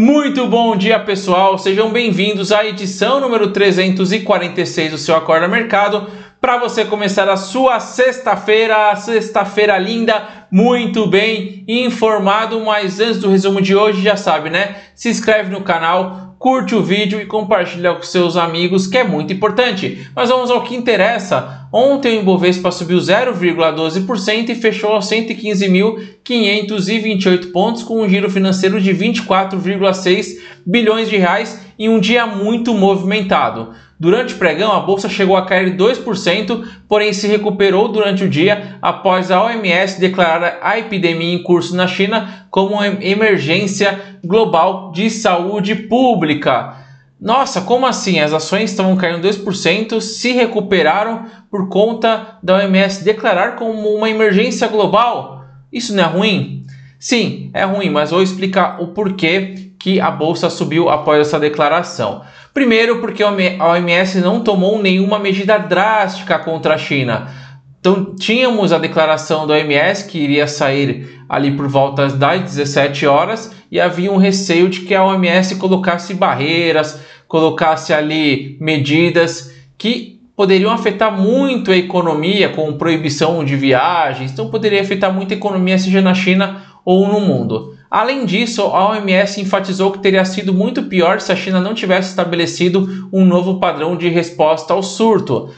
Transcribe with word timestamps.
Muito 0.00 0.46
bom 0.46 0.76
dia, 0.76 1.00
pessoal. 1.00 1.58
Sejam 1.58 1.90
bem-vindos 1.90 2.52
à 2.52 2.64
edição 2.64 3.18
número 3.18 3.50
346 3.50 4.92
do 4.92 4.96
seu 4.96 5.16
Acorda 5.16 5.48
Mercado. 5.48 6.06
Para 6.40 6.56
você 6.56 6.84
começar 6.84 7.28
a 7.28 7.36
sua 7.36 7.80
sexta-feira, 7.80 8.94
sexta-feira 8.94 9.76
linda, 9.76 10.22
muito 10.52 11.04
bem 11.08 11.64
informado. 11.66 12.60
Mas 12.60 13.00
antes 13.00 13.18
do 13.18 13.28
resumo 13.28 13.60
de 13.60 13.74
hoje, 13.74 14.00
já 14.00 14.16
sabe, 14.16 14.50
né? 14.50 14.76
Se 14.94 15.08
inscreve 15.08 15.50
no 15.50 15.62
canal, 15.62 16.36
curte 16.38 16.76
o 16.76 16.82
vídeo 16.82 17.20
e 17.20 17.26
compartilha 17.26 17.92
com 17.92 18.04
seus 18.04 18.36
amigos, 18.36 18.86
que 18.86 18.98
é 18.98 19.02
muito 19.02 19.32
importante. 19.32 20.08
Mas 20.14 20.28
vamos 20.28 20.48
ao 20.48 20.62
que 20.62 20.76
interessa. 20.76 21.66
Ontem 21.70 22.16
o 22.16 22.22
Ibovespa 22.22 22.70
subiu 22.70 22.96
0,12% 22.98 24.48
e 24.48 24.54
fechou 24.54 24.92
aos 24.92 25.04
115.528 25.06 27.52
pontos 27.52 27.82
com 27.82 28.00
um 28.00 28.08
giro 28.08 28.30
financeiro 28.30 28.80
de 28.80 28.90
24,6 28.94 30.38
bilhões 30.64 31.10
de 31.10 31.18
reais 31.18 31.60
em 31.78 31.90
um 31.90 32.00
dia 32.00 32.26
muito 32.26 32.72
movimentado. 32.72 33.74
Durante 34.00 34.32
o 34.32 34.38
pregão, 34.38 34.72
a 34.72 34.80
bolsa 34.80 35.06
chegou 35.08 35.36
a 35.36 35.44
cair 35.44 35.76
2%, 35.76 36.64
porém 36.88 37.12
se 37.12 37.26
recuperou 37.26 37.88
durante 37.88 38.22
o 38.24 38.28
dia 38.28 38.78
após 38.80 39.30
a 39.30 39.42
OMS 39.42 40.00
declarar 40.00 40.60
a 40.62 40.78
epidemia 40.78 41.34
em 41.34 41.42
curso 41.42 41.76
na 41.76 41.86
China 41.86 42.46
como 42.50 42.76
uma 42.76 42.86
emergência 42.86 44.00
global 44.24 44.90
de 44.92 45.10
saúde 45.10 45.74
pública. 45.74 46.87
Nossa, 47.20 47.62
como 47.62 47.84
assim? 47.84 48.20
As 48.20 48.32
ações 48.32 48.70
estavam 48.70 48.96
caindo 48.96 49.26
2%, 49.26 50.00
se 50.00 50.32
recuperaram 50.32 51.24
por 51.50 51.68
conta 51.68 52.38
da 52.42 52.58
OMS 52.58 53.02
declarar 53.02 53.56
como 53.56 53.92
uma 53.94 54.08
emergência 54.08 54.68
global? 54.68 55.44
Isso 55.72 55.94
não 55.94 56.04
é 56.04 56.06
ruim? 56.06 56.64
Sim, 56.98 57.50
é 57.52 57.64
ruim, 57.64 57.90
mas 57.90 58.12
vou 58.12 58.22
explicar 58.22 58.80
o 58.80 58.88
porquê 58.88 59.72
que 59.78 60.00
a 60.00 60.10
bolsa 60.10 60.48
subiu 60.48 60.88
após 60.88 61.26
essa 61.26 61.40
declaração. 61.40 62.22
Primeiro, 62.54 63.00
porque 63.00 63.22
a 63.22 63.30
OMS 63.30 64.20
não 64.20 64.40
tomou 64.40 64.80
nenhuma 64.80 65.18
medida 65.18 65.58
drástica 65.58 66.38
contra 66.38 66.74
a 66.74 66.78
China. 66.78 67.28
Então, 67.88 68.14
tínhamos 68.16 68.70
a 68.70 68.76
declaração 68.76 69.46
da 69.46 69.54
OMS 69.54 70.06
que 70.06 70.18
iria 70.18 70.46
sair 70.46 71.22
ali 71.26 71.52
por 71.52 71.66
volta 71.68 72.06
das 72.08 72.42
17 72.42 73.06
horas 73.06 73.50
e 73.72 73.80
havia 73.80 74.12
um 74.12 74.18
receio 74.18 74.68
de 74.68 74.80
que 74.80 74.94
a 74.94 75.02
OMS 75.02 75.56
colocasse 75.56 76.12
barreiras, 76.12 77.00
colocasse 77.26 77.94
ali 77.94 78.58
medidas 78.60 79.54
que 79.78 80.20
poderiam 80.36 80.70
afetar 80.70 81.18
muito 81.18 81.70
a 81.70 81.76
economia, 81.78 82.50
com 82.50 82.76
proibição 82.76 83.42
de 83.42 83.56
viagens, 83.56 84.32
então 84.32 84.50
poderia 84.50 84.82
afetar 84.82 85.10
muito 85.10 85.32
a 85.32 85.36
economia, 85.38 85.78
seja 85.78 86.02
na 86.02 86.12
China 86.12 86.62
ou 86.84 87.08
no 87.08 87.22
mundo. 87.22 87.74
Além 87.90 88.26
disso, 88.26 88.60
a 88.64 88.90
OMS 88.90 89.40
enfatizou 89.40 89.92
que 89.92 90.00
teria 90.00 90.26
sido 90.26 90.52
muito 90.52 90.82
pior 90.82 91.22
se 91.22 91.32
a 91.32 91.36
China 91.36 91.58
não 91.58 91.72
tivesse 91.72 92.10
estabelecido 92.10 93.08
um 93.10 93.24
novo 93.24 93.58
padrão 93.58 93.96
de 93.96 94.10
resposta 94.10 94.74
ao 94.74 94.82
surto. 94.82 95.48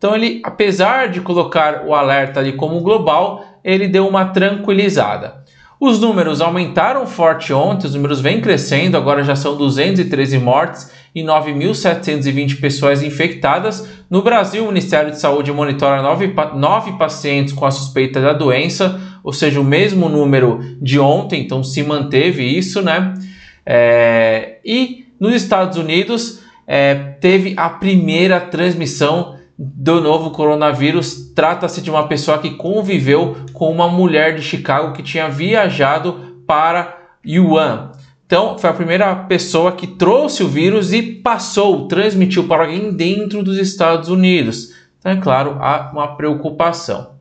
Então, 0.00 0.16
ele, 0.16 0.40
apesar 0.42 1.10
de 1.10 1.20
colocar 1.20 1.84
o 1.86 1.94
alerta 1.94 2.40
ali 2.40 2.54
como 2.54 2.80
global, 2.80 3.44
ele 3.62 3.86
deu 3.86 4.08
uma 4.08 4.24
tranquilizada. 4.24 5.44
Os 5.78 6.00
números 6.00 6.40
aumentaram 6.40 7.06
forte 7.06 7.52
ontem, 7.52 7.86
os 7.86 7.94
números 7.94 8.18
vêm 8.18 8.40
crescendo, 8.40 8.96
agora 8.96 9.22
já 9.22 9.36
são 9.36 9.58
213 9.58 10.38
mortes 10.38 10.90
e 11.14 11.22
9.720 11.22 12.58
pessoas 12.58 13.02
infectadas. 13.02 13.86
No 14.08 14.22
Brasil, 14.22 14.64
o 14.64 14.68
Ministério 14.68 15.10
de 15.10 15.20
Saúde 15.20 15.52
monitora 15.52 16.00
9, 16.00 16.34
9 16.54 16.92
pacientes 16.92 17.52
com 17.52 17.66
a 17.66 17.70
suspeita 17.70 18.22
da 18.22 18.32
doença, 18.32 18.98
ou 19.22 19.34
seja, 19.34 19.60
o 19.60 19.64
mesmo 19.64 20.08
número 20.08 20.60
de 20.80 20.98
ontem, 20.98 21.42
então 21.42 21.62
se 21.62 21.82
manteve 21.82 22.42
isso, 22.42 22.80
né? 22.80 23.12
É, 23.66 24.60
e 24.64 25.04
nos 25.20 25.34
Estados 25.34 25.76
Unidos 25.76 26.40
é, 26.66 26.94
teve 26.94 27.52
a 27.58 27.68
primeira 27.68 28.40
transmissão 28.40 29.38
do 29.62 30.00
novo 30.00 30.30
coronavírus. 30.30 31.32
Trata-se 31.34 31.82
de 31.82 31.90
uma 31.90 32.08
pessoa 32.08 32.38
que 32.38 32.52
conviveu 32.52 33.36
com 33.52 33.70
uma 33.70 33.88
mulher 33.88 34.34
de 34.34 34.40
Chicago 34.40 34.94
que 34.94 35.02
tinha 35.02 35.28
viajado 35.28 36.42
para 36.46 36.96
Yuan. 37.26 37.92
Então, 38.24 38.56
foi 38.56 38.70
a 38.70 38.74
primeira 38.74 39.14
pessoa 39.14 39.72
que 39.72 39.86
trouxe 39.86 40.42
o 40.42 40.48
vírus 40.48 40.92
e 40.94 41.02
passou, 41.02 41.88
transmitiu 41.88 42.48
para 42.48 42.62
alguém 42.62 42.92
dentro 42.92 43.42
dos 43.42 43.58
Estados 43.58 44.08
Unidos. 44.08 44.72
Então, 44.98 45.12
é 45.12 45.16
claro, 45.16 45.58
há 45.60 45.90
uma 45.92 46.16
preocupação. 46.16 47.16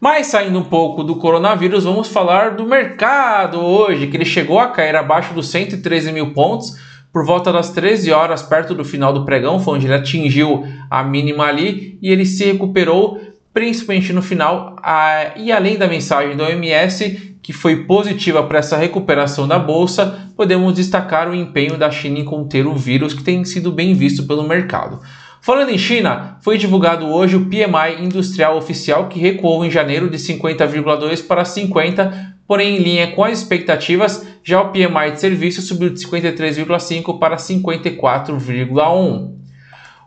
Mas 0.00 0.28
saindo 0.28 0.58
um 0.58 0.64
pouco 0.64 1.04
do 1.04 1.16
coronavírus, 1.16 1.84
vamos 1.84 2.08
falar 2.08 2.56
do 2.56 2.64
mercado 2.64 3.60
hoje, 3.60 4.06
que 4.06 4.16
ele 4.16 4.24
chegou 4.24 4.58
a 4.58 4.68
cair 4.68 4.96
abaixo 4.96 5.34
dos 5.34 5.48
113 5.48 6.10
mil 6.10 6.32
pontos 6.32 6.74
por 7.12 7.26
volta 7.26 7.52
das 7.52 7.70
13 7.70 8.10
horas, 8.10 8.42
perto 8.42 8.74
do 8.74 8.84
final 8.84 9.12
do 9.12 9.24
pregão, 9.24 9.60
foi 9.60 9.76
onde 9.76 9.86
ele 9.86 9.94
atingiu 9.94 10.66
a 10.90 11.02
mínima 11.02 11.44
ali 11.44 11.98
e 12.00 12.10
ele 12.10 12.24
se 12.24 12.44
recuperou, 12.44 13.20
principalmente 13.52 14.12
no 14.12 14.22
final. 14.22 14.76
A, 14.82 15.32
e 15.36 15.52
além 15.52 15.76
da 15.76 15.86
mensagem 15.86 16.34
do 16.36 16.42
OMS, 16.42 17.36
que 17.42 17.52
foi 17.52 17.84
positiva 17.84 18.42
para 18.44 18.60
essa 18.60 18.78
recuperação 18.78 19.46
da 19.46 19.58
bolsa, 19.58 20.30
podemos 20.34 20.74
destacar 20.74 21.28
o 21.28 21.34
empenho 21.34 21.76
da 21.76 21.90
China 21.90 22.18
em 22.18 22.24
conter 22.24 22.66
o 22.66 22.74
vírus, 22.74 23.12
que 23.12 23.22
tem 23.22 23.44
sido 23.44 23.70
bem 23.70 23.94
visto 23.94 24.22
pelo 24.26 24.48
mercado. 24.48 25.00
Falando 25.42 25.70
em 25.70 25.78
China, 25.78 26.36
foi 26.40 26.56
divulgado 26.56 27.04
hoje 27.08 27.34
o 27.34 27.46
PMI 27.46 28.00
industrial 28.00 28.56
oficial 28.56 29.08
que 29.08 29.18
recuou 29.18 29.64
em 29.64 29.70
janeiro 29.70 30.08
de 30.08 30.16
50,2 30.16 31.26
para 31.26 31.44
50, 31.44 32.31
porém 32.46 32.76
em 32.76 32.82
linha 32.82 33.12
com 33.12 33.24
as 33.24 33.38
expectativas, 33.38 34.26
já 34.44 34.60
o 34.60 34.70
PMI 34.70 35.12
de 35.12 35.20
serviços 35.20 35.66
subiu 35.66 35.90
de 35.90 36.04
53,5 36.04 37.18
para 37.18 37.36
54,1. 37.36 39.32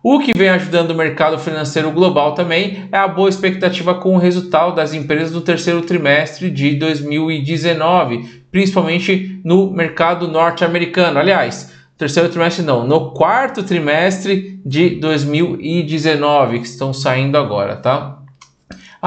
O 0.07 0.19
que 0.19 0.38
vem 0.38 0.50
ajudando 0.50 0.91
o 0.91 0.95
mercado 0.95 1.40
financeiro 1.40 1.90
global 1.90 2.35
também 2.35 2.88
é 2.91 2.97
a 2.97 3.07
boa 3.07 3.28
expectativa 3.28 3.95
com 3.95 4.13
o 4.13 4.19
resultado 4.19 4.75
das 4.75 4.94
empresas 4.94 5.31
no 5.31 5.41
terceiro 5.41 5.81
trimestre 5.81 6.51
de 6.51 6.75
2019, 6.75 8.44
principalmente 8.51 9.41
no 9.44 9.72
mercado 9.72 10.28
norte-americano. 10.28 11.18
Aliás, 11.18 11.74
terceiro 11.97 12.29
trimestre 12.29 12.63
não, 12.63 12.85
no 12.85 13.13
quarto 13.13 13.63
trimestre 13.63 14.62
de 14.63 14.91
2019, 14.91 16.59
que 16.59 16.68
estão 16.68 16.94
saindo 16.94 17.35
agora, 17.35 17.75
tá? 17.75 18.15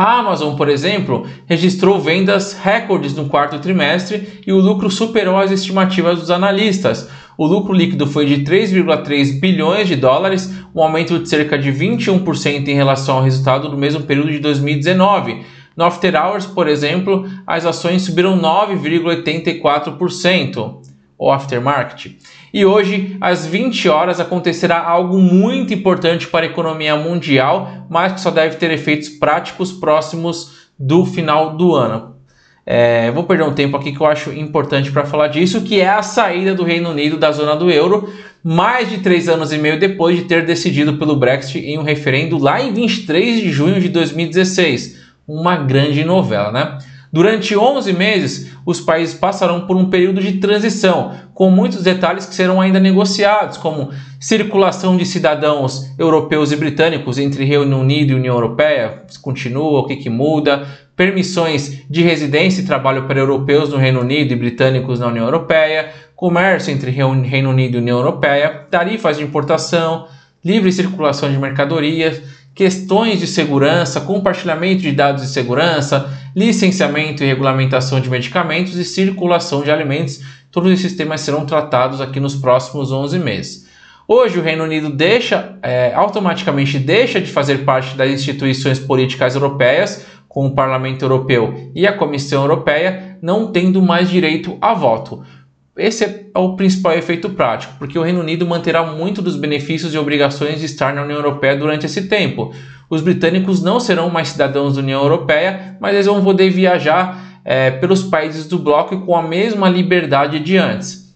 A 0.01 0.21
Amazon, 0.21 0.55
por 0.55 0.69
exemplo, 0.69 1.27
registrou 1.45 2.01
vendas 2.01 2.53
recordes 2.53 3.17
no 3.17 3.25
quarto 3.25 3.59
trimestre 3.59 4.41
e 4.47 4.53
o 4.53 4.61
lucro 4.61 4.89
superou 4.89 5.37
as 5.37 5.51
estimativas 5.51 6.21
dos 6.21 6.31
analistas. 6.31 7.11
O 7.37 7.45
lucro 7.45 7.73
líquido 7.73 8.07
foi 8.07 8.25
de 8.25 8.45
3,3 8.45 9.41
bilhões 9.41 9.89
de 9.89 9.97
dólares, 9.97 10.55
um 10.73 10.81
aumento 10.81 11.19
de 11.19 11.29
cerca 11.29 11.59
de 11.59 11.73
21% 11.73 12.69
em 12.69 12.75
relação 12.75 13.17
ao 13.17 13.25
resultado 13.25 13.69
do 13.69 13.77
mesmo 13.77 14.05
período 14.05 14.31
de 14.31 14.39
2019. 14.39 15.43
No 15.77 15.85
After 15.85 16.15
Hours, 16.15 16.47
por 16.47 16.69
exemplo, 16.69 17.29
as 17.45 17.67
ações 17.67 18.03
subiram 18.03 18.41
9,84% 18.41 20.77
ou 21.19 21.33
aftermarket. 21.33 22.13
E 22.55 22.65
hoje, 22.65 23.17
às 23.21 23.45
20 23.45 23.89
horas, 23.89 24.21
acontecerá 24.21 24.81
algo 24.81 25.19
muito 25.19 25.75
importante 25.75 26.29
para 26.29 26.47
a 26.47 26.49
economia 26.49 26.97
mundial, 26.97 27.87
mas 27.91 28.13
que 28.13 28.21
só 28.21 28.31
deve 28.31 28.57
ter 28.57 28.71
efeitos 28.71 29.09
práticos 29.09 29.73
próximos 29.73 30.69
do 30.79 31.05
final 31.05 31.57
do 31.57 31.75
ano. 31.75 32.17
É, 32.65 33.11
vou 33.11 33.25
perder 33.25 33.45
um 33.45 33.55
tempo 33.55 33.77
aqui 33.77 33.93
que 33.93 34.01
eu 34.01 34.07
acho 34.07 34.31
importante 34.31 34.93
para 34.93 35.07
falar 35.07 35.29
disso, 35.29 35.63
que 35.63 35.81
é 35.81 35.89
a 35.89 36.03
saída 36.03 36.55
do 36.55 36.63
Reino 36.63 36.91
Unido 36.91 37.17
da 37.17 37.33
zona 37.33 37.57
do 37.57 37.71
euro, 37.71 38.13
mais 38.45 38.91
de 38.91 38.99
três 38.99 39.29
anos 39.29 39.53
e 39.53 39.59
meio 39.59 39.81
depois 39.81 40.17
de 40.17 40.25
ter 40.25 40.45
decidido 40.45 40.99
pelo 40.99 41.17
Brexit 41.17 41.59
em 41.59 41.79
um 41.79 41.83
referendo 41.83 42.39
lá 42.39 42.61
em 42.61 42.73
23 42.73 43.41
de 43.41 43.51
junho 43.51 43.81
de 43.81 43.89
2016. 43.89 44.99
Uma 45.27 45.57
grande 45.57 46.05
novela, 46.05 46.53
né? 46.53 46.79
Durante 47.13 47.57
11 47.57 47.93
meses, 47.93 48.53
os 48.67 48.81
países 48.81 49.15
passarão 49.15 49.67
por 49.67 49.77
um 49.77 49.89
período 49.89 50.21
de 50.21 50.35
transição, 50.35 51.13
com 51.33 51.51
muitos 51.51 51.83
detalhes 51.83 52.27
que 52.27 52.35
serão 52.35 52.61
ainda 52.61 52.79
negociados, 52.79 53.57
como 53.57 53.91
circulação 54.21 54.97
de 54.97 55.07
cidadãos 55.07 55.91
europeus 55.99 56.53
e 56.53 56.57
britânicos 56.57 57.19
entre 57.19 57.45
Reino 57.45 57.81
Unido 57.81 58.13
e 58.13 58.15
União 58.15 58.35
Europeia, 58.35 59.05
continua, 59.23 59.81
o 59.81 59.87
que, 59.87 59.97
que 59.97 60.11
muda, 60.11 60.67
permissões 60.95 61.85
de 61.89 62.03
residência 62.03 62.61
e 62.61 62.67
trabalho 62.67 63.07
para 63.07 63.21
europeus 63.21 63.71
no 63.71 63.79
Reino 63.79 64.01
Unido 64.01 64.33
e 64.33 64.37
britânicos 64.37 65.01
na 65.01 65.07
União 65.07 65.25
Europeia, 65.25 65.91
comércio 66.15 66.73
entre 66.73 66.91
Reino 66.91 67.51
Unido 67.51 67.77
e 67.77 67.81
União 67.81 67.99
Europeia, 67.99 68.67
tarifas 68.71 69.17
de 69.17 69.23
importação, 69.23 70.09
livre 70.45 70.73
circulação 70.73 71.31
de 71.31 71.39
mercadorias, 71.39 72.21
questões 72.59 73.21
de 73.21 73.27
segurança, 73.29 74.01
compartilhamento 74.01 74.83
de 74.83 74.91
dados 74.91 75.23
de 75.23 75.29
segurança, 75.29 76.11
licenciamento 76.35 77.23
e 77.23 77.27
regulamentação 77.27 78.01
de 78.01 78.11
medicamentos 78.11 78.77
e 78.77 78.85
circulação 78.85 79.63
de 79.63 79.71
alimentos. 79.71 80.21
Todos 80.51 80.73
esses 80.73 80.97
temas 80.97 81.21
serão 81.21 81.45
tratados 81.45 82.01
aqui 82.01 82.21
nos 82.21 82.35
próximos 82.35 82.91
11 82.91 83.19
meses. 83.19 83.69
Hoje 84.07 84.39
o 84.39 84.43
Reino 84.43 84.65
Unido 84.65 84.89
deixa 84.89 85.59
é, 85.63 85.93
automaticamente 85.95 86.79
deixa 86.79 87.21
de 87.21 87.31
fazer 87.31 87.59
parte 87.65 87.95
das 87.95 88.11
instituições 88.11 88.79
políticas 88.79 89.35
europeias, 89.35 90.07
com 90.27 90.47
o 90.47 90.55
Parlamento 90.55 91.03
Europeu 91.03 91.71
e 91.75 91.87
a 91.87 91.93
Comissão 91.93 92.43
Europeia, 92.43 93.19
não 93.21 93.51
tendo 93.51 93.83
mais 93.83 94.09
direito 94.09 94.57
a 94.61 94.73
voto. 94.73 95.23
Esse 95.79 96.05
é 96.05 96.39
o 96.39 96.57
principal 96.57 96.93
efeito 96.93 97.31
prático, 97.31 97.75
porque 97.79 97.99
o 97.99 98.03
Reino 98.03 98.21
Unido 98.21 98.47
manterá 98.47 98.85
muito 98.85 99.23
dos 99.23 99.37
benefícios 99.37 99.95
e 99.95 99.99
obrigações 99.99 100.59
de 100.59 100.67
estar 100.67 100.93
na 100.93 101.03
União 101.03 101.17
Europeia 101.17 101.57
durante 101.57 101.87
esse 101.87 102.09
tempo. 102.09 102.53
Os 102.91 103.01
britânicos 103.01 103.63
não 103.63 103.79
serão 103.79 104.11
mais 104.11 104.29
cidadãos 104.29 104.75
da 104.75 104.83
União 104.83 105.01
Europeia, 105.01 105.77
mas 105.81 105.95
eles 105.95 106.07
vão 106.07 106.25
poder 106.25 106.51
viajar 106.51 107.41
é, 107.45 107.71
pelos 107.71 108.03
países 108.03 108.47
do 108.47 108.59
bloco 108.59 109.01
com 109.03 109.17
a 109.17 109.23
mesma 109.23 109.69
liberdade 109.69 110.41
de 110.41 110.57
antes. 110.57 111.15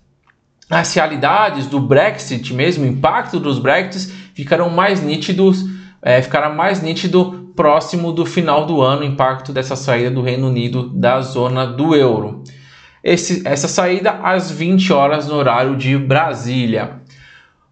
As 0.70 0.94
realidades 0.94 1.66
do 1.66 1.80
Brexit, 1.80 2.54
mesmo 2.54 2.84
o 2.84 2.88
impacto 2.88 3.40
dos 3.40 3.58
Brexits, 3.58 4.12
ficarão 4.32 4.70
mais 4.70 5.02
nítidos, 5.02 5.64
é, 6.00 6.22
ficará 6.22 6.48
mais 6.48 6.80
nítido 6.80 7.50
próximo 7.54 8.12
do 8.12 8.24
final 8.24 8.64
do 8.64 8.80
ano, 8.80 9.02
o 9.02 9.04
impacto 9.04 9.52
dessa 9.52 9.76
saída 9.76 10.10
do 10.10 10.22
Reino 10.22 10.48
Unido 10.48 10.88
da 10.88 11.20
zona 11.20 11.66
do 11.66 11.94
euro. 11.94 12.42
Esse, 13.02 13.42
essa 13.44 13.68
saída 13.68 14.20
às 14.22 14.50
20 14.50 14.92
horas 14.92 15.26
no 15.28 15.34
horário 15.34 15.76
de 15.76 15.96
Brasília. 15.98 17.02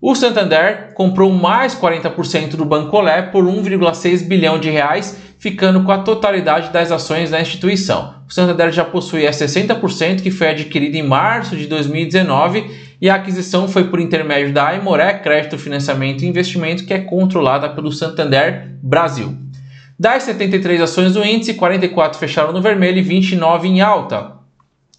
O 0.03 0.15
Santander 0.15 0.95
comprou 0.95 1.31
mais 1.31 1.75
40% 1.75 2.57
do 2.57 2.65
Bancolé 2.65 3.21
por 3.21 3.45
1,6 3.45 4.27
bilhão 4.27 4.59
de 4.59 4.71
reais, 4.71 5.15
ficando 5.39 5.83
com 5.85 5.93
a 5.93 5.99
totalidade 5.99 6.73
das 6.73 6.91
ações 6.91 7.31
da 7.31 7.41
instituição. 7.41 8.15
O 8.27 8.33
Santander 8.33 8.73
já 8.73 8.83
possuía 8.83 9.31
60% 9.31 10.23
que 10.23 10.31
foi 10.31 10.49
adquirido 10.49 10.95
em 10.95 11.03
março 11.03 11.55
de 11.55 11.67
2019 11.67 12.71
e 12.99 13.11
a 13.11 13.17
aquisição 13.17 13.69
foi 13.69 13.85
por 13.85 14.01
intermédio 14.01 14.55
da 14.55 14.69
Aimoré 14.69 15.13
Crédito, 15.15 15.59
Financiamento 15.59 16.23
e 16.23 16.27
Investimento, 16.27 16.87
que 16.87 16.95
é 16.95 17.01
controlada 17.01 17.69
pelo 17.69 17.93
Santander 17.93 18.71
Brasil. 18.83 19.37
Das 19.99 20.23
73 20.23 20.81
ações 20.81 21.13
do 21.13 21.23
índice, 21.23 21.53
44 21.53 22.19
fecharam 22.19 22.55
no 22.55 22.63
vermelho 22.63 22.99
e 22.99 23.03
29 23.03 23.69
em 23.69 23.83
alta. 23.83 24.40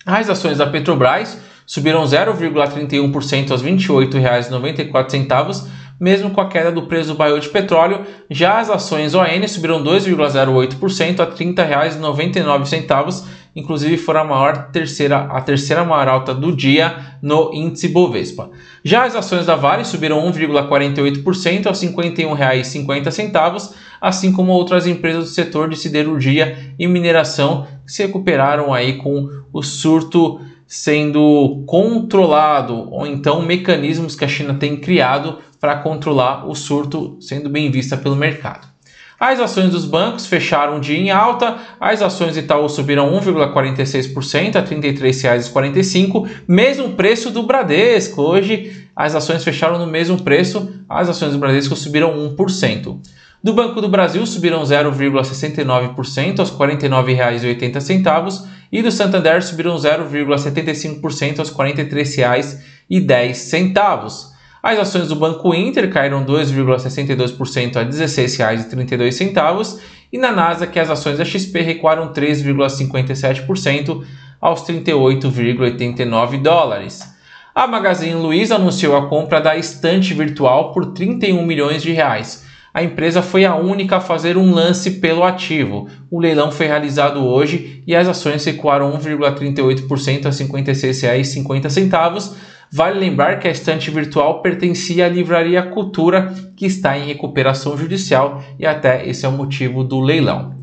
As 0.06 0.30
ações 0.30 0.57
da 0.57 0.68
Petrobras 0.68 1.39
subiram 1.65 2.03
0,31% 2.03 3.51
aos 3.51 3.62
R$ 3.62 3.71
28,94, 3.71 5.68
mesmo 6.00 6.31
com 6.31 6.42
a 6.42 6.50
queda 6.50 6.71
do 6.71 6.88
preço 6.88 7.09
do 7.09 7.15
barril 7.15 7.39
de 7.39 7.50
petróleo. 7.50 8.06
Já 8.30 8.59
as 8.59 8.69
ações 8.69 9.13
ON 9.13 9.48
subiram 9.48 9.83
2,08% 9.83 11.19
a 11.19 11.25
R$ 11.25 11.31
30,99 11.31 13.42
inclusive 13.56 13.98
foi 13.98 14.18
a 14.18 14.24
maior 14.24 14.71
terceira, 14.71 15.25
a 15.25 15.42
terceira 15.42 15.83
maior 15.83 16.07
alta 16.07 16.33
do 16.33 16.56
dia 16.56 16.95
no 17.21 17.54
índice 17.54 17.89
Bovespa. 17.89 18.50
Já 18.83 19.06
as 19.06 19.15
ações 19.15 19.45
da 19.45 19.56
Vale 19.56 19.83
subiram 19.83 20.25
1,48% 20.31 21.68
a 21.68 21.69
R$ 21.69 21.75
51,50, 21.75 23.74
assim 24.00 24.31
como 24.31 24.51
outras 24.51 24.88
empresas 24.88 25.25
do 25.25 25.30
setor 25.30 25.69
de 25.69 25.75
siderurgia 25.75 26.74
e 26.80 26.88
mineração 26.88 27.68
se 27.92 28.06
recuperaram 28.06 28.74
aí 28.74 28.98
com 28.98 29.30
o 29.52 29.62
surto 29.62 30.40
sendo 30.66 31.64
controlado 31.68 32.90
ou 32.90 33.06
então 33.06 33.42
mecanismos 33.42 34.16
que 34.16 34.24
a 34.24 34.28
China 34.28 34.54
tem 34.54 34.78
criado 34.78 35.40
para 35.60 35.76
controlar 35.76 36.48
o 36.48 36.56
surto 36.56 37.18
sendo 37.20 37.50
bem 37.50 37.70
vista 37.70 37.98
pelo 37.98 38.16
mercado. 38.16 38.72
As 39.20 39.40
ações 39.40 39.70
dos 39.70 39.86
bancos 39.86 40.26
fecharam 40.26 40.78
um 40.78 40.80
dia 40.80 40.98
em 40.98 41.12
alta, 41.12 41.58
as 41.80 42.02
ações 42.02 42.38
Itaú 42.38 42.68
subiram 42.70 43.12
1,46% 43.20 44.56
a 44.56 44.62
R$ 44.62 44.76
33,45, 44.76 46.30
mesmo 46.48 46.94
preço 46.94 47.30
do 47.30 47.44
Bradesco. 47.44 48.22
Hoje 48.22 48.88
as 48.96 49.14
ações 49.14 49.44
fecharam 49.44 49.78
no 49.78 49.86
mesmo 49.86 50.20
preço, 50.22 50.74
as 50.90 51.10
ações 51.10 51.34
do 51.34 51.38
Bradesco 51.38 51.76
subiram 51.76 52.34
1%. 52.36 52.98
Do 53.44 53.54
Banco 53.54 53.82
do 53.82 53.90
Brasil 53.90 54.24
subiram 54.24 54.62
0,69% 54.62 56.40
aos 56.40 56.52
R$ 56.52 56.58
49,80 56.58 58.48
e 58.72 58.84
do 58.84 58.92
Santander 58.92 59.42
subiram 59.42 59.76
0,75% 59.76 61.40
aos 61.40 61.50
R$ 61.50 61.74
43,10. 61.74 64.30
As 64.62 64.78
ações 64.78 65.08
do 65.08 65.16
Banco 65.16 65.56
Inter 65.56 65.92
caíram 65.92 66.24
2,62% 66.24 67.78
a 67.78 67.80
R$ 67.80 67.88
16,32 67.88 69.80
e 70.14 70.20
na 70.20 70.32
Nasdaq 70.32 70.80
as 70.80 70.92
ações 70.92 71.18
da 71.18 71.26
XP 71.26 71.62
recuaram 71.62 72.14
3,57% 72.14 74.06
aos 74.40 74.64
38,89 74.68 76.40
dólares. 76.44 77.12
A 77.56 77.66
Magazine 77.66 78.14
Luiza 78.14 78.54
anunciou 78.54 78.96
a 78.96 79.10
compra 79.10 79.42
da 79.42 79.58
estante 79.58 80.14
virtual 80.14 80.72
por 80.72 80.94
31 80.94 81.44
milhões 81.44 81.82
de 81.82 81.92
reais. 81.92 82.50
A 82.73 82.81
empresa 82.81 83.21
foi 83.21 83.44
a 83.44 83.56
única 83.56 83.97
a 83.97 84.01
fazer 84.01 84.38
um 84.38 84.53
lance 84.53 84.91
pelo 84.91 85.23
ativo. 85.23 85.88
O 86.09 86.19
leilão 86.19 86.51
foi 86.51 86.68
realizado 86.68 87.25
hoje 87.25 87.83
e 87.85 87.94
as 87.95 88.07
ações 88.07 88.45
recuaram 88.45 88.97
1,38% 88.97 90.25
a 90.25 90.29
R$ 90.29 90.35
56,50 90.35 92.33
Vale 92.73 92.97
lembrar 92.97 93.38
que 93.38 93.50
a 93.50 93.51
estante 93.51 93.91
virtual 93.91 94.41
pertencia 94.41 95.06
à 95.06 95.09
Livraria 95.09 95.62
Cultura, 95.62 96.33
que 96.56 96.65
está 96.65 96.97
em 96.97 97.06
recuperação 97.06 97.77
judicial 97.77 98.41
e 98.57 98.65
até 98.65 99.06
esse 99.06 99.25
é 99.25 99.29
o 99.29 99.33
motivo 99.33 99.83
do 99.83 100.00
leilão. 100.00 100.56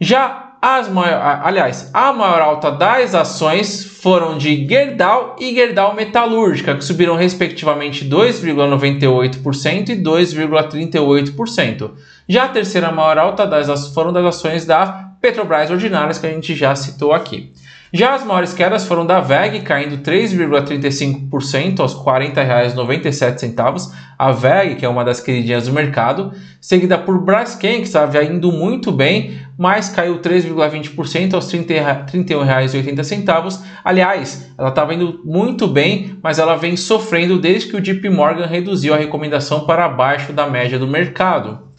Já 0.00 0.49
as 0.62 0.88
maior, 0.88 1.40
aliás, 1.42 1.90
a 1.94 2.12
maior 2.12 2.42
alta 2.42 2.70
das 2.70 3.14
ações 3.14 3.82
foram 3.84 4.36
de 4.36 4.66
Gerdau 4.66 5.36
e 5.40 5.54
Gerdau 5.54 5.94
Metalúrgica, 5.94 6.74
que 6.74 6.84
subiram 6.84 7.16
respectivamente 7.16 8.04
2,98% 8.04 9.88
e 9.88 9.96
2,38%. 9.96 11.92
Já 12.28 12.44
a 12.44 12.48
terceira 12.48 12.92
maior 12.92 13.16
alta 13.16 13.46
das, 13.46 13.88
foram 13.94 14.12
das 14.12 14.26
ações 14.26 14.66
da 14.66 15.10
Petrobras 15.20 15.70
Ordinárias, 15.70 16.18
que 16.18 16.26
a 16.26 16.30
gente 16.30 16.54
já 16.54 16.74
citou 16.74 17.12
aqui. 17.12 17.52
Já 17.92 18.14
as 18.14 18.24
maiores 18.24 18.52
quedas 18.52 18.86
foram 18.86 19.04
da 19.04 19.18
VEG, 19.20 19.62
caindo 19.62 19.98
3,35% 19.98 21.80
aos 21.80 21.92
R$ 21.94 22.00
40,97. 22.30 23.90
A 24.16 24.30
VEG, 24.30 24.76
que 24.76 24.86
é 24.86 24.88
uma 24.88 25.04
das 25.04 25.18
queridinhas 25.20 25.66
do 25.66 25.72
mercado, 25.72 26.32
seguida 26.60 26.96
por 26.96 27.18
Braskem, 27.20 27.80
que 27.80 27.88
estava 27.88 28.22
indo 28.22 28.52
muito 28.52 28.92
bem, 28.92 29.40
mas 29.58 29.88
caiu 29.88 30.20
3,20% 30.20 31.34
aos 31.34 31.50
R$ 31.50 31.64
31,80. 31.64 33.60
Aliás, 33.82 34.52
ela 34.56 34.68
estava 34.68 34.94
indo 34.94 35.20
muito 35.24 35.66
bem, 35.66 36.16
mas 36.22 36.38
ela 36.38 36.54
vem 36.54 36.76
sofrendo 36.76 37.40
desde 37.40 37.70
que 37.70 37.76
o 37.76 37.80
JP 37.80 38.08
Morgan 38.08 38.46
reduziu 38.46 38.94
a 38.94 38.98
recomendação 38.98 39.66
para 39.66 39.86
abaixo 39.86 40.32
da 40.32 40.48
média 40.48 40.78
do 40.78 40.86
mercado. 40.86 41.69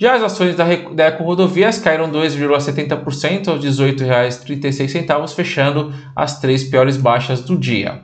Já 0.00 0.14
as 0.14 0.22
ações 0.22 0.54
da, 0.54 0.64
da 0.94 1.06
Eco 1.06 1.24
Rodovias 1.24 1.80
caíram 1.80 2.08
2,70% 2.08 3.48
aos 3.48 3.64
R$ 3.64 3.70
18,36, 3.70 5.34
fechando 5.34 5.92
as 6.14 6.38
três 6.40 6.62
piores 6.62 6.96
baixas 6.96 7.40
do 7.40 7.56
dia. 7.56 8.02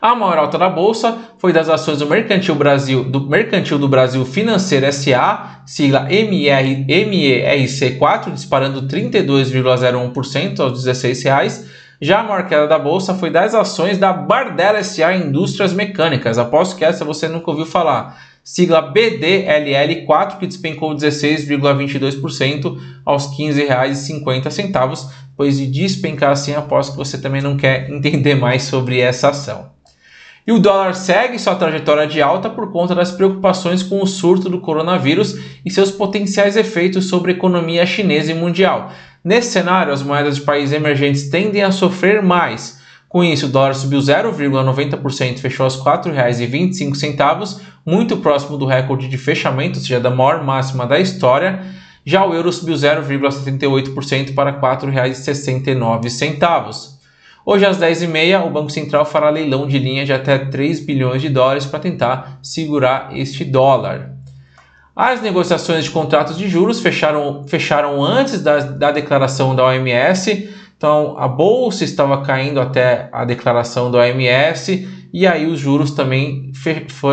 A 0.00 0.14
maior 0.14 0.38
alta 0.38 0.56
da 0.56 0.68
bolsa 0.68 1.18
foi 1.38 1.52
das 1.52 1.68
ações 1.68 1.98
do 1.98 2.06
Mercantil 2.06 2.54
Brasil, 2.54 3.02
do 3.02 3.20
Mercantil 3.20 3.80
do 3.80 3.88
Brasil 3.88 4.24
Financeiro 4.24 4.86
SA, 4.92 5.62
sigla 5.66 6.06
MR, 6.08 6.84
MERC4, 6.86 8.32
disparando 8.32 8.82
32,01% 8.82 10.60
aos 10.60 10.86
R$ 10.86 10.92
16,00. 10.92 11.64
Já 12.00 12.20
a 12.20 12.22
maior 12.22 12.46
queda 12.46 12.68
da 12.68 12.78
bolsa 12.78 13.14
foi 13.14 13.30
das 13.30 13.56
ações 13.56 13.98
da 13.98 14.12
Bardella 14.12 14.84
SA 14.84 15.14
Indústrias 15.14 15.72
Mecânicas. 15.72 16.38
Aposto 16.38 16.76
que 16.76 16.84
essa 16.84 17.04
você 17.04 17.26
nunca 17.26 17.50
ouviu 17.50 17.66
falar 17.66 18.16
sigla 18.46 18.94
BDLL4, 18.94 20.38
que 20.38 20.46
despencou 20.46 20.94
16,22% 20.94 22.78
aos 23.04 23.26
R$ 23.36 23.44
15,50, 23.44 25.08
pois 25.36 25.58
de 25.58 25.66
despencar 25.66 26.30
assim, 26.30 26.54
aposto 26.54 26.92
que 26.92 26.96
você 26.96 27.18
também 27.18 27.42
não 27.42 27.56
quer 27.56 27.90
entender 27.90 28.36
mais 28.36 28.62
sobre 28.62 29.00
essa 29.00 29.30
ação. 29.30 29.74
E 30.46 30.52
o 30.52 30.60
dólar 30.60 30.94
segue 30.94 31.40
sua 31.40 31.56
trajetória 31.56 32.06
de 32.06 32.22
alta 32.22 32.48
por 32.48 32.70
conta 32.70 32.94
das 32.94 33.10
preocupações 33.10 33.82
com 33.82 34.00
o 34.00 34.06
surto 34.06 34.48
do 34.48 34.60
coronavírus 34.60 35.36
e 35.64 35.70
seus 35.72 35.90
potenciais 35.90 36.56
efeitos 36.56 37.08
sobre 37.08 37.32
a 37.32 37.34
economia 37.34 37.84
chinesa 37.84 38.30
e 38.30 38.34
mundial. 38.34 38.92
Nesse 39.24 39.50
cenário, 39.50 39.92
as 39.92 40.04
moedas 40.04 40.36
de 40.36 40.42
países 40.42 40.72
emergentes 40.72 41.28
tendem 41.28 41.64
a 41.64 41.72
sofrer 41.72 42.22
mais. 42.22 42.78
Com 43.08 43.22
isso, 43.22 43.46
o 43.46 43.48
dólar 43.48 43.74
subiu 43.74 44.00
0,90%, 44.00 45.38
fechou 45.38 45.62
aos 45.64 45.76
R$ 45.76 45.82
4,25, 45.82 47.60
muito 47.84 48.16
próximo 48.16 48.58
do 48.58 48.66
recorde 48.66 49.06
de 49.08 49.16
fechamento, 49.16 49.78
ou 49.78 49.84
seja, 49.84 50.00
da 50.00 50.10
maior 50.10 50.42
máxima 50.42 50.84
da 50.86 50.98
história. 50.98 51.62
Já 52.04 52.26
o 52.26 52.34
euro 52.34 52.52
subiu 52.52 52.74
0,78% 52.74 54.34
para 54.34 54.50
R$ 54.50 54.58
4,69. 54.58 56.96
Hoje 57.44 57.64
às 57.64 57.78
10h30, 57.78 58.44
o 58.44 58.50
Banco 58.50 58.70
Central 58.70 59.04
fará 59.04 59.30
leilão 59.30 59.68
de 59.68 59.78
linha 59.78 60.04
de 60.04 60.12
até 60.12 60.36
3 60.36 60.80
bilhões 60.80 61.22
de 61.22 61.28
dólares 61.28 61.64
para 61.64 61.78
tentar 61.78 62.40
segurar 62.42 63.16
este 63.16 63.44
dólar. 63.44 64.16
As 64.96 65.22
negociações 65.22 65.84
de 65.84 65.90
contratos 65.90 66.36
de 66.36 66.48
juros 66.48 66.80
fecharam, 66.80 67.44
fecharam 67.46 68.02
antes 68.02 68.42
da, 68.42 68.58
da 68.58 68.90
declaração 68.90 69.54
da 69.54 69.64
OMS, 69.64 70.50
então 70.76 71.16
a 71.18 71.26
bolsa 71.26 71.84
estava 71.84 72.22
caindo 72.22 72.60
até 72.60 73.08
a 73.12 73.24
declaração 73.24 73.90
da 73.90 73.98
OMS 73.98 74.88
e 75.12 75.26
aí 75.26 75.46
os 75.46 75.58
juros 75.58 75.92
também 75.92 76.52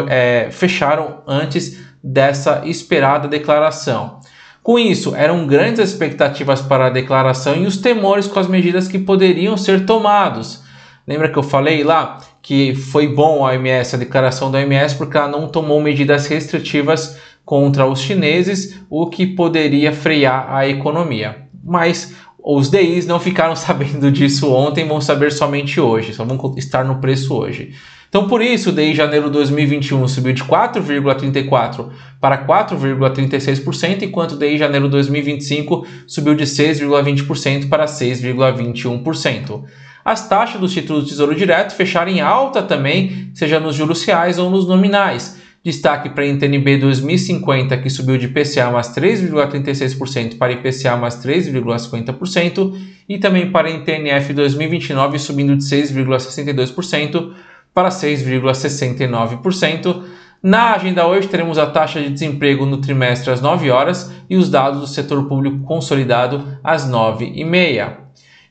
é, 0.10 0.50
fecharam 0.51 1.22
antes 1.25 1.79
dessa 2.03 2.63
esperada 2.65 3.27
declaração. 3.27 4.20
Com 4.62 4.79
isso, 4.79 5.15
eram 5.15 5.46
grandes 5.46 5.89
expectativas 5.89 6.62
para 6.62 6.88
a 6.88 6.89
declaração 6.89 7.55
e 7.55 7.65
os 7.65 7.77
temores 7.77 8.27
com 8.27 8.39
as 8.39 8.48
medidas 8.48 8.88
que 8.88 9.00
poderiam 9.00 9.58
ser 9.58 9.86
tomados. 9.86 10.63
Lembra 11.08 11.29
que 11.29 11.38
eu 11.38 11.43
falei 11.43 11.84
lá 11.84 12.20
que 12.41 12.75
foi 12.75 13.08
bom 13.08 13.46
a 13.46 13.51
OMS, 13.51 13.96
a 13.96 14.00
declaração 14.00 14.51
da 14.51 14.60
OMS, 14.60 14.96
porque 14.96 15.17
ela 15.17 15.27
não 15.27 15.48
tomou 15.48 15.82
medidas 15.82 16.27
restritivas 16.27 17.17
contra 17.46 17.86
os 17.86 18.00
chineses, 18.00 18.79
o 18.89 19.08
que 19.08 19.25
poderia 19.25 19.91
frear 19.93 20.53
a 20.53 20.67
economia. 20.67 21.48
Mas 21.63 22.15
os 22.43 22.69
DIs 22.69 23.07
não 23.07 23.19
ficaram 23.19 23.55
sabendo 23.57 24.12
disso 24.12 24.51
ontem, 24.51 24.88
vão 24.88 25.00
saber 25.00 25.31
somente 25.31 25.79
hoje, 25.79 26.13
só 26.13 26.25
vão 26.25 26.53
estar 26.57 26.83
no 26.83 26.95
preço 26.95 27.33
hoje. 27.33 27.73
Então, 28.09 28.27
por 28.27 28.43
isso, 28.43 28.69
o 28.69 28.71
DI 28.71 28.93
janeiro 28.93 29.27
2021 29.31 30.07
subiu 30.07 30.33
de 30.33 30.43
4,34% 30.43 31.89
para 32.21 32.45
4,36%, 32.45 34.03
enquanto 34.03 34.33
o 34.33 34.38
DI 34.38 34.55
janeiro 34.55 34.88
2025 34.88 35.88
subiu 36.05 36.35
de 36.35 36.43
6,20% 36.43 37.69
para 37.69 37.85
6,21%. 37.85 39.63
As 40.05 40.27
taxas 40.27 40.62
dos 40.62 40.71
títulos 40.73 41.05
do 41.05 41.09
Tesouro 41.09 41.33
Direto 41.33 41.73
fecharam 41.73 42.12
em 42.12 42.21
alta 42.21 42.62
também, 42.62 43.31
seja 43.33 43.59
nos 43.59 43.75
juros 43.75 44.03
reais 44.03 44.38
ou 44.38 44.50
nos 44.51 44.67
nominais. 44.67 45.41
Destaque 45.63 46.10
para 46.10 46.25
a 46.25 46.27
NTNB 46.27 46.77
2050, 46.77 47.77
que 47.77 47.89
subiu 47.89 48.17
de 48.17 48.25
IPCA 48.25 48.70
mais 48.70 48.89
3,36% 48.89 50.38
para 50.38 50.51
IPCA 50.51 50.98
mais 50.98 51.15
3,50%, 51.24 52.74
e 53.08 53.17
também 53.17 53.50
para 53.50 53.70
a 53.70 53.72
NTNF 53.72 54.34
2029, 54.34 55.17
subindo 55.20 55.55
de 55.55 55.63
6,62% 55.63 57.32
para 57.74 57.88
6,69%. 57.88 60.03
Na 60.43 60.74
agenda 60.74 61.08
hoje 61.08 61.29
teremos 61.29 61.58
a 61.58 61.65
taxa 61.65 62.01
de 62.01 62.10
desemprego 62.10 62.65
no 62.65 62.79
trimestre 62.79 63.32
às 63.32 63.39
9 63.39 63.72
horas 63.72 64.13
e 64.29 64.36
os 64.36 64.50
dados 64.50 64.82
do 64.82 64.88
setor 64.88 65.29
público 65.29 65.60
consolidado 65.60 66.60
às 66.62 66.86
9h30. 66.86 68.02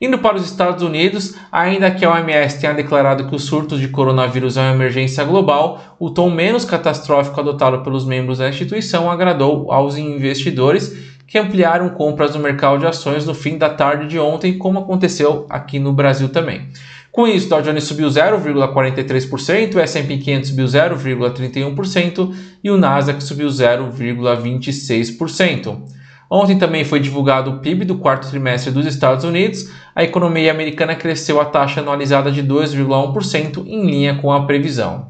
Indo 0.02 0.18
para 0.18 0.36
os 0.36 0.44
Estados 0.44 0.82
Unidos, 0.82 1.36
ainda 1.52 1.88
que 1.88 2.04
a 2.04 2.10
OMS 2.10 2.58
tenha 2.58 2.74
declarado 2.74 3.28
que 3.28 3.36
os 3.36 3.44
surtos 3.44 3.78
de 3.78 3.86
coronavírus 3.86 4.56
é 4.56 4.62
uma 4.62 4.74
emergência 4.74 5.22
global, 5.22 5.96
o 5.96 6.10
tom 6.10 6.28
menos 6.28 6.64
catastrófico 6.64 7.38
adotado 7.38 7.84
pelos 7.84 8.04
membros 8.04 8.38
da 8.38 8.48
instituição 8.48 9.08
agradou 9.08 9.70
aos 9.70 9.96
investidores 9.96 10.92
que 11.24 11.38
ampliaram 11.38 11.90
compras 11.90 12.34
no 12.34 12.40
mercado 12.40 12.80
de 12.80 12.86
ações 12.86 13.24
no 13.24 13.32
fim 13.32 13.56
da 13.56 13.70
tarde 13.70 14.08
de 14.08 14.18
ontem, 14.18 14.58
como 14.58 14.80
aconteceu 14.80 15.46
aqui 15.48 15.78
no 15.78 15.92
Brasil 15.92 16.30
também. 16.30 16.66
Com 17.12 17.28
isso, 17.28 17.46
o 17.46 17.50
Dow 17.50 17.62
Jones 17.62 17.84
subiu 17.84 18.08
0,43%, 18.08 19.76
o 19.76 19.78
S&P 19.78 20.18
500 20.18 20.48
subiu 20.48 20.66
0,31% 20.66 22.34
e 22.64 22.72
o 22.72 22.76
Nasdaq 22.76 23.22
subiu 23.22 23.46
0,26%. 23.46 26.01
Ontem 26.34 26.56
também 26.56 26.82
foi 26.82 26.98
divulgado 26.98 27.50
o 27.50 27.58
PIB 27.58 27.84
do 27.84 27.98
quarto 27.98 28.30
trimestre 28.30 28.72
dos 28.72 28.86
Estados 28.86 29.22
Unidos. 29.22 29.70
A 29.94 30.02
economia 30.02 30.50
americana 30.50 30.94
cresceu 30.94 31.38
a 31.38 31.44
taxa 31.44 31.80
anualizada 31.80 32.32
de 32.32 32.42
2,1% 32.42 33.66
em 33.66 33.84
linha 33.84 34.14
com 34.14 34.32
a 34.32 34.46
previsão. 34.46 35.06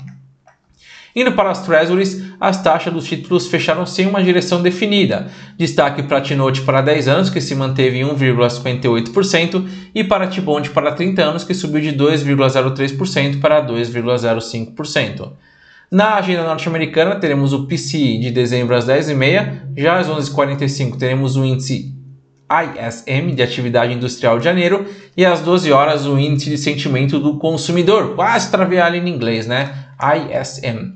Indo 1.15 1.31
para 1.31 1.53
as 1.53 1.65
Treasuries, 1.65 2.25
as 2.41 2.61
taxas 2.61 2.93
dos 2.93 3.05
títulos 3.05 3.47
fecharam 3.47 3.87
sem 3.87 4.09
uma 4.09 4.21
direção 4.21 4.61
definida. 4.61 5.29
Destaque 5.57 6.03
para 6.03 6.19
a 6.19 6.21
T-Note 6.21 6.63
para 6.63 6.81
10 6.81 7.07
anos, 7.07 7.31
que 7.31 7.41
se 7.41 7.55
manteve 7.55 7.99
em 7.99 8.05
1,58%, 8.05 9.65
e 9.95 10.03
para 10.03 10.25
a 10.25 10.27
T-Bond 10.27 10.71
para 10.71 10.91
30 10.91 11.23
anos, 11.23 11.45
que 11.45 11.55
subiu 11.55 11.83
de 11.83 11.93
2,03% 11.93 13.41
para 13.41 13.65
2,05%. 13.65 15.31
Na 15.93 16.15
agenda 16.15 16.43
norte-americana, 16.45 17.17
teremos 17.17 17.53
o 17.53 17.67
PCI 17.67 18.19
de 18.19 18.31
dezembro 18.31 18.75
às 18.75 18.87
10h30. 18.87 19.75
Já 19.77 19.99
às 19.99 20.09
11h45, 20.09 20.97
teremos 20.97 21.37
o 21.37 21.45
índice 21.45 21.95
ISM 22.51 23.35
de 23.35 23.43
atividade 23.43 23.93
industrial 23.93 24.39
de 24.39 24.45
janeiro. 24.47 24.87
E 25.15 25.27
às 25.27 25.43
12 25.43 25.71
horas, 25.71 26.07
o 26.07 26.19
índice 26.19 26.49
de 26.49 26.57
sentimento 26.57 27.19
do 27.19 27.37
consumidor. 27.39 28.15
Quase 28.15 28.51
travei 28.51 28.81
ali 28.81 29.01
em 29.01 29.07
inglês, 29.07 29.47
né? 29.47 29.71
ISM. 30.01 30.95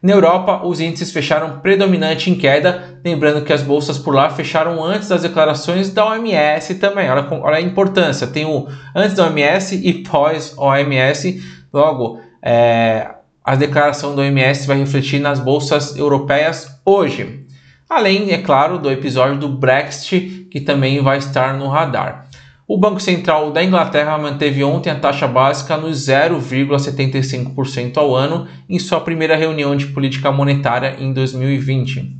Na 0.00 0.12
Europa, 0.12 0.64
os 0.64 0.78
índices 0.78 1.10
fecharam 1.10 1.58
predominante 1.58 2.30
em 2.30 2.36
queda, 2.36 3.00
lembrando 3.04 3.44
que 3.44 3.52
as 3.52 3.62
bolsas 3.62 3.98
por 3.98 4.14
lá 4.14 4.30
fecharam 4.30 4.84
antes 4.84 5.08
das 5.08 5.22
declarações 5.22 5.90
da 5.90 6.06
OMS 6.06 6.76
também. 6.76 7.10
Olha, 7.10 7.26
olha 7.28 7.56
a 7.56 7.60
importância, 7.60 8.28
tem 8.28 8.44
o 8.44 8.68
antes 8.94 9.16
da 9.16 9.24
OMS 9.24 9.74
e 9.74 10.04
pós 10.04 10.56
OMS. 10.56 11.42
Logo, 11.72 12.20
é, 12.40 13.15
a 13.46 13.54
declaração 13.54 14.12
do 14.12 14.20
OMS 14.20 14.66
vai 14.66 14.78
refletir 14.78 15.20
nas 15.20 15.38
bolsas 15.38 15.96
europeias 15.96 16.80
hoje. 16.84 17.46
Além, 17.88 18.32
é 18.32 18.38
claro, 18.38 18.76
do 18.76 18.90
episódio 18.90 19.38
do 19.38 19.48
Brexit, 19.48 20.48
que 20.50 20.60
também 20.60 21.00
vai 21.00 21.18
estar 21.18 21.56
no 21.56 21.68
radar. 21.68 22.26
O 22.66 22.76
Banco 22.76 22.98
Central 22.98 23.52
da 23.52 23.62
Inglaterra 23.62 24.18
manteve 24.18 24.64
ontem 24.64 24.90
a 24.90 24.98
taxa 24.98 25.28
básica 25.28 25.76
no 25.76 25.90
0,75% 25.90 27.96
ao 27.96 28.16
ano 28.16 28.48
em 28.68 28.80
sua 28.80 29.00
primeira 29.00 29.36
reunião 29.36 29.76
de 29.76 29.86
política 29.86 30.32
monetária 30.32 30.96
em 30.98 31.12
2020. 31.12 32.16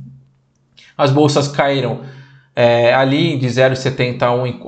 As 0.97 1.11
bolsas 1.11 1.49
caíram 1.49 2.03
é, 2.55 2.93
ali 2.93 3.37
de 3.37 3.47
0,70 3.47 4.21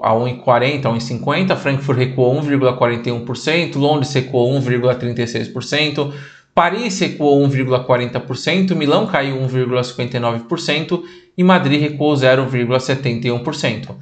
a 0.04 0.14
1,40, 0.14 0.86
a 0.86 0.90
1,50. 0.90 1.56
Frankfurt 1.56 1.98
recuou 1.98 2.36
1,41%, 2.42 3.78
Londres 3.78 4.14
recuou 4.14 4.52
1,36%. 4.60 6.12
Paris 6.60 7.00
recuou 7.00 7.42
1,40%, 7.48 8.76
Milão 8.76 9.08
caiu 9.08 9.38
1,59% 9.48 11.04
e 11.38 11.42
Madrid 11.42 11.80
recuou 11.80 12.14
0,71%. 12.14 13.96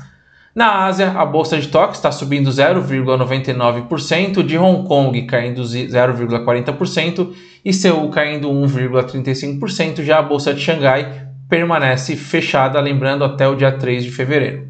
Na 0.55 0.85
Ásia, 0.85 1.11
a 1.11 1.23
bolsa 1.23 1.59
de 1.59 1.67
Tóquio 1.67 1.93
está 1.93 2.11
subindo 2.11 2.49
0,99%, 2.49 4.41
de 4.41 4.57
Hong 4.57 4.87
Kong 4.87 5.21
caindo 5.27 5.61
0,40% 5.61 7.31
e 7.63 7.71
Seul 7.71 8.09
caindo 8.09 8.49
1,35%. 8.49 10.01
Já 10.01 10.17
a 10.17 10.23
bolsa 10.23 10.51
de 10.51 10.59
Xangai 10.59 11.27
permanece 11.47 12.15
fechada, 12.15 12.81
lembrando 12.81 13.23
até 13.23 13.47
o 13.47 13.53
dia 13.53 13.71
3 13.71 14.03
de 14.03 14.09
fevereiro. 14.09 14.67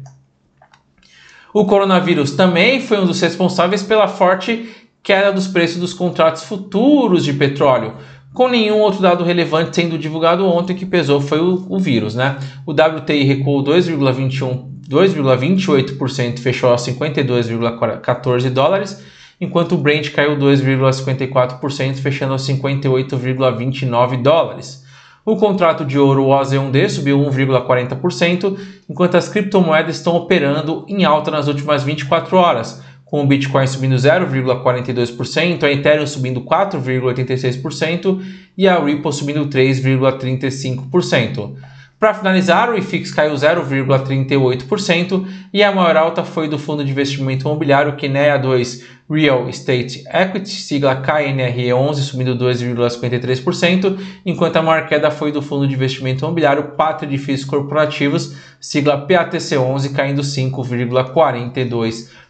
O 1.54 1.64
coronavírus 1.64 2.32
também 2.32 2.82
foi 2.82 3.00
um 3.00 3.06
dos 3.06 3.18
responsáveis 3.22 3.82
pela 3.82 4.06
forte 4.08 4.68
queda 5.08 5.32
dos 5.32 5.48
preços 5.48 5.78
dos 5.78 5.94
contratos 5.94 6.42
futuros 6.42 7.24
de 7.24 7.32
petróleo, 7.32 7.94
com 8.34 8.46
nenhum 8.46 8.76
outro 8.76 9.00
dado 9.00 9.24
relevante 9.24 9.74
sendo 9.74 9.96
divulgado 9.96 10.46
ontem 10.46 10.76
que 10.76 10.84
pesou 10.84 11.18
foi 11.18 11.40
o, 11.40 11.64
o 11.66 11.78
vírus, 11.78 12.14
né? 12.14 12.36
O 12.66 12.72
WTI 12.72 13.24
recuou 13.24 13.64
2,21 13.64 14.68
2,28%, 14.86 16.40
fechou 16.40 16.74
a 16.74 16.76
52,14 16.76 18.50
dólares, 18.50 19.02
enquanto 19.40 19.76
o 19.76 19.78
Brent 19.78 20.10
caiu 20.12 20.36
2,54%, 20.36 21.94
fechando 21.96 22.34
a 22.34 22.36
58,29 22.36 24.20
dólares. 24.20 24.84
O 25.24 25.36
contrato 25.36 25.86
de 25.86 25.98
ouro 25.98 26.26
OZ1D 26.26 26.90
subiu 26.90 27.18
1,40%, 27.18 28.58
enquanto 28.90 29.14
as 29.14 29.30
criptomoedas 29.30 29.96
estão 29.96 30.14
operando 30.16 30.84
em 30.86 31.06
alta 31.06 31.30
nas 31.30 31.48
últimas 31.48 31.82
24 31.82 32.36
horas, 32.36 32.82
com 33.10 33.22
o 33.22 33.26
Bitcoin 33.26 33.66
subindo 33.66 33.96
0,42%, 33.96 35.64
a 35.64 35.72
Ethereum 35.72 36.06
subindo 36.06 36.42
4,86% 36.42 38.22
e 38.56 38.68
a 38.68 38.78
Ripple 38.78 39.12
subindo 39.12 39.44
3,35%. 39.46 41.56
Para 41.98 42.14
finalizar, 42.14 42.70
o 42.70 42.78
IFIX 42.78 43.12
caiu 43.12 43.34
0,38% 43.34 45.26
e 45.52 45.64
a 45.64 45.72
maior 45.72 45.96
alta 45.96 46.22
foi 46.22 46.46
do 46.46 46.56
fundo 46.56 46.84
de 46.84 46.92
investimento 46.92 47.48
imobiliário 47.48 47.96
Kinea 47.96 48.38
2 48.38 48.84
Real 49.10 49.48
Estate 49.48 50.04
Equity, 50.06 50.50
sigla 50.50 51.02
KNRE11, 51.02 51.94
subindo 51.94 52.36
2,53%, 52.36 53.98
enquanto 54.24 54.58
a 54.58 54.62
maior 54.62 54.86
queda 54.86 55.10
foi 55.10 55.32
do 55.32 55.42
fundo 55.42 55.66
de 55.66 55.74
investimento 55.74 56.24
imobiliário 56.24 56.76
Pátria 56.76 57.08
Edifícios 57.08 57.48
Corporativos, 57.48 58.36
sigla 58.60 59.04
PATC11, 59.04 59.92
caindo 59.92 60.22
5,42%. 60.22 62.27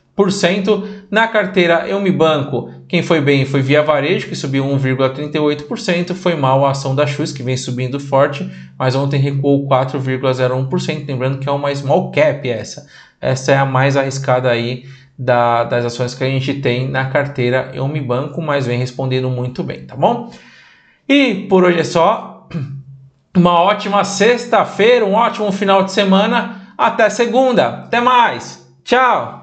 Na 1.10 1.28
carteira 1.28 1.86
Eu 1.88 2.00
Me 2.00 2.10
Banco, 2.10 2.70
quem 2.88 3.02
foi 3.02 3.20
bem 3.20 3.46
foi 3.46 3.62
Via 3.62 3.82
Varejo, 3.82 4.28
que 4.28 4.34
subiu 4.34 4.64
1,38%. 4.64 6.14
Foi 6.14 6.34
mal 6.34 6.66
a 6.66 6.70
ação 6.70 6.94
da 6.94 7.06
Chus, 7.06 7.32
que 7.32 7.42
vem 7.42 7.56
subindo 7.56 8.00
forte, 8.00 8.50
mas 8.78 8.94
ontem 8.94 9.20
recuou 9.20 9.68
4,01%. 9.68 11.06
Lembrando 11.06 11.38
que 11.38 11.48
é 11.48 11.52
uma 11.52 11.74
small 11.74 12.10
cap 12.10 12.48
essa. 12.48 12.86
Essa 13.20 13.52
é 13.52 13.56
a 13.56 13.64
mais 13.64 13.96
arriscada 13.96 14.50
aí 14.50 14.84
da, 15.18 15.64
das 15.64 15.84
ações 15.84 16.14
que 16.14 16.24
a 16.24 16.28
gente 16.28 16.54
tem 16.54 16.88
na 16.88 17.06
carteira 17.06 17.70
Eu 17.74 17.86
Me 17.86 18.00
Banco, 18.00 18.40
mas 18.40 18.66
vem 18.66 18.78
respondendo 18.78 19.28
muito 19.28 19.62
bem, 19.62 19.84
tá 19.84 19.96
bom? 19.96 20.32
E 21.08 21.46
por 21.48 21.64
hoje 21.64 21.80
é 21.80 21.84
só. 21.84 22.48
Uma 23.36 23.60
ótima 23.60 24.02
sexta-feira, 24.02 25.04
um 25.04 25.14
ótimo 25.14 25.52
final 25.52 25.84
de 25.84 25.92
semana. 25.92 26.74
Até 26.76 27.08
segunda. 27.08 27.68
Até 27.84 28.00
mais. 28.00 28.66
Tchau. 28.82 29.37